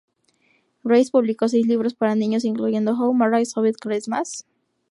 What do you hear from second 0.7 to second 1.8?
Reiss publicó seis